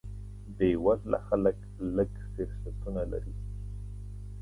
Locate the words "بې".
0.57-0.67